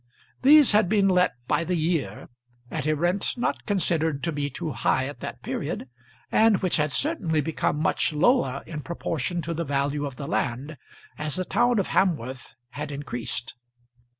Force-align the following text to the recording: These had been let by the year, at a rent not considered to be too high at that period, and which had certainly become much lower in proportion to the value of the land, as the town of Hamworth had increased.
These 0.41 0.71
had 0.71 0.89
been 0.89 1.07
let 1.07 1.33
by 1.47 1.63
the 1.63 1.75
year, 1.75 2.27
at 2.71 2.87
a 2.87 2.95
rent 2.95 3.35
not 3.37 3.67
considered 3.67 4.23
to 4.23 4.31
be 4.31 4.49
too 4.49 4.71
high 4.71 5.05
at 5.07 5.19
that 5.19 5.43
period, 5.43 5.87
and 6.31 6.57
which 6.63 6.77
had 6.77 6.91
certainly 6.91 7.39
become 7.39 7.79
much 7.79 8.11
lower 8.11 8.63
in 8.65 8.81
proportion 8.81 9.43
to 9.43 9.53
the 9.53 9.63
value 9.63 10.07
of 10.07 10.15
the 10.15 10.25
land, 10.27 10.79
as 11.19 11.35
the 11.35 11.45
town 11.45 11.77
of 11.77 11.89
Hamworth 11.89 12.55
had 12.69 12.91
increased. 12.91 13.53